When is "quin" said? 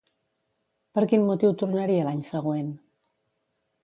1.11-1.27